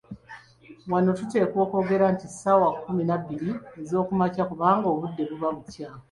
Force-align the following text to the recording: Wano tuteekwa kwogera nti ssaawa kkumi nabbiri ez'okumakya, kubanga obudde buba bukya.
Wano 0.91 1.09
tuteekwa 1.19 1.63
kwogera 1.69 2.05
nti 2.13 2.25
ssaawa 2.31 2.67
kkumi 2.75 3.03
nabbiri 3.09 3.49
ez'okumakya, 3.79 4.43
kubanga 4.49 4.85
obudde 4.93 5.23
buba 5.29 5.49
bukya. 5.55 5.89